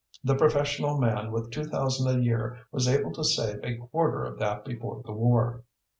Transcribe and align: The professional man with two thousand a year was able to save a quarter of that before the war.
The 0.23 0.33
professional 0.33 0.97
man 0.99 1.31
with 1.31 1.51
two 1.51 1.63
thousand 1.65 2.17
a 2.17 2.23
year 2.23 2.57
was 2.71 2.87
able 2.87 3.13
to 3.13 3.23
save 3.23 3.59
a 3.63 3.75
quarter 3.77 4.23
of 4.25 4.39
that 4.39 4.65
before 4.65 5.03
the 5.05 5.13
war. 5.13 5.63